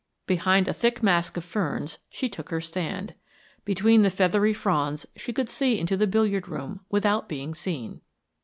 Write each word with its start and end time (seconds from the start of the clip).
Behind 0.25 0.67
a 0.67 0.73
thick 0.73 1.03
mask 1.03 1.37
of 1.37 1.45
ferns 1.45 1.99
she 2.09 2.27
took 2.27 2.49
her 2.49 2.59
stand. 2.59 3.13
Between 3.65 4.01
the 4.01 4.09
feathery 4.09 4.51
fronds 4.51 5.05
she 5.15 5.31
could 5.31 5.47
see 5.47 5.77
into 5.79 5.95
the 5.95 6.07
billiard 6.07 6.47
room 6.47 6.79
without 6.89 7.29
being 7.29 7.53
seen. 7.53 8.01